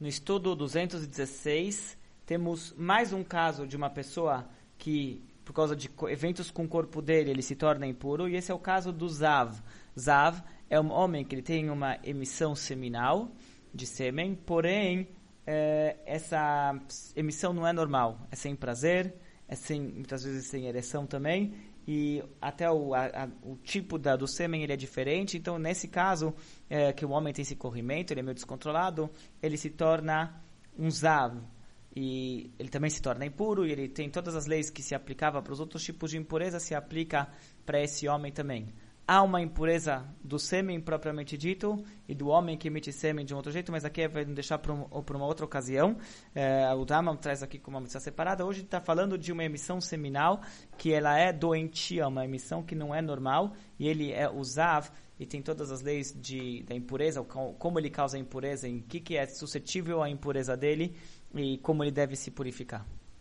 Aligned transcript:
No 0.00 0.08
estudo 0.08 0.56
216, 0.56 1.94
temos 2.24 2.72
mais 2.72 3.12
um 3.12 3.22
caso 3.22 3.66
de 3.66 3.76
uma 3.76 3.90
pessoa 3.90 4.48
que, 4.78 5.22
por 5.44 5.52
causa 5.52 5.76
de 5.76 5.90
eventos 6.08 6.50
com 6.50 6.64
o 6.64 6.68
corpo 6.68 7.02
dele, 7.02 7.30
ele 7.30 7.42
se 7.42 7.54
torna 7.54 7.86
impuro, 7.86 8.26
e 8.26 8.34
esse 8.34 8.50
é 8.50 8.54
o 8.54 8.58
caso 8.58 8.94
do 8.94 9.06
Zav. 9.06 9.60
Zav 9.98 10.42
é 10.70 10.80
um 10.80 10.90
homem 10.90 11.22
que 11.22 11.34
ele 11.34 11.42
tem 11.42 11.68
uma 11.68 11.98
emissão 12.02 12.56
seminal 12.56 13.30
de 13.74 13.84
sêmen, 13.86 14.34
porém, 14.34 15.06
é, 15.46 15.98
essa 16.06 16.80
emissão 17.14 17.52
não 17.52 17.66
é 17.66 17.72
normal, 17.74 18.26
é 18.30 18.36
sem 18.36 18.56
prazer, 18.56 19.14
é 19.46 19.54
sem, 19.54 19.82
muitas 19.82 20.24
vezes 20.24 20.46
sem 20.46 20.64
ereção 20.64 21.06
também, 21.06 21.52
e 21.92 22.22
até 22.40 22.70
o, 22.70 22.94
a, 22.94 23.06
a, 23.06 23.28
o 23.42 23.56
tipo 23.56 23.98
da, 23.98 24.14
do 24.14 24.28
sêmen 24.28 24.62
ele 24.62 24.72
é 24.72 24.76
diferente. 24.76 25.36
Então, 25.36 25.58
nesse 25.58 25.88
caso, 25.88 26.32
é, 26.68 26.92
que 26.92 27.04
o 27.04 27.10
homem 27.10 27.32
tem 27.32 27.42
esse 27.42 27.56
corrimento, 27.56 28.12
ele 28.12 28.20
é 28.20 28.22
meio 28.22 28.34
descontrolado, 28.36 29.10
ele 29.42 29.56
se 29.56 29.70
torna 29.70 30.40
um 30.78 30.88
zav. 30.88 31.36
E 31.96 32.52
ele 32.60 32.68
também 32.68 32.90
se 32.90 33.02
torna 33.02 33.26
impuro, 33.26 33.66
e 33.66 33.72
ele 33.72 33.88
tem 33.88 34.08
todas 34.08 34.36
as 34.36 34.46
leis 34.46 34.70
que 34.70 34.84
se 34.84 34.94
aplicava 34.94 35.42
para 35.42 35.52
os 35.52 35.58
outros 35.58 35.82
tipos 35.82 36.12
de 36.12 36.16
impureza, 36.16 36.60
se 36.60 36.76
aplica 36.76 37.28
para 37.66 37.82
esse 37.82 38.06
homem 38.06 38.30
também 38.30 38.72
há 39.10 39.24
uma 39.24 39.42
impureza 39.42 40.06
do 40.22 40.38
sêmen 40.38 40.80
propriamente 40.80 41.36
dito 41.36 41.84
e 42.08 42.14
do 42.14 42.28
homem 42.28 42.56
que 42.56 42.68
emite 42.68 42.92
sêmen 42.92 43.26
de 43.26 43.34
um 43.34 43.38
outro 43.38 43.50
jeito, 43.50 43.72
mas 43.72 43.84
aqui 43.84 44.06
vai 44.06 44.24
deixar 44.24 44.56
para 44.58 44.72
um, 44.72 44.84
uma 44.84 45.26
outra 45.26 45.44
ocasião. 45.44 45.96
É, 46.32 46.72
o 46.74 46.84
Dhamma 46.84 47.16
traz 47.16 47.42
aqui 47.42 47.58
como 47.58 47.76
uma 47.76 47.80
missão 47.80 48.00
separada. 48.00 48.46
Hoje 48.46 48.62
está 48.62 48.80
falando 48.80 49.18
de 49.18 49.32
uma 49.32 49.42
emissão 49.42 49.80
seminal 49.80 50.40
que 50.78 50.92
ela 50.92 51.18
é 51.18 51.32
doentia, 51.32 52.06
uma 52.06 52.24
emissão 52.24 52.62
que 52.62 52.76
não 52.76 52.94
é 52.94 53.02
normal 53.02 53.52
e 53.80 53.88
ele 53.88 54.12
é 54.12 54.30
usav 54.30 54.88
e 55.18 55.26
tem 55.26 55.42
todas 55.42 55.72
as 55.72 55.82
leis 55.82 56.16
de, 56.16 56.62
da 56.62 56.76
impureza, 56.76 57.20
como 57.24 57.80
ele 57.80 57.90
causa 57.90 58.16
impureza, 58.16 58.68
em 58.68 58.80
que, 58.80 59.00
que 59.00 59.16
é 59.16 59.26
suscetível 59.26 60.04
à 60.04 60.08
impureza 60.08 60.56
dele 60.56 60.96
e 61.34 61.58
como 61.58 61.82
ele 61.82 61.90
deve 61.90 62.14
se 62.14 62.30
purificar. 62.30 62.86